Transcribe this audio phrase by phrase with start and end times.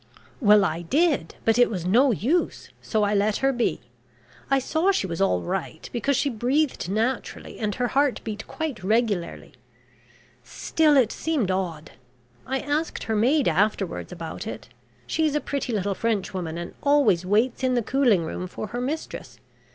[0.39, 3.81] "Well, I did, but it was no use, so I let her be.
[4.49, 8.83] I saw she was all right, because she breathed naturally, and her heart beat quite
[8.83, 9.53] regularly.
[10.43, 11.91] Still, it seemed odd.
[12.47, 14.69] I asked her maid afterwards about it.
[15.05, 19.37] She's a pretty little Frenchwoman, and always waits in the cooling room for her mistress.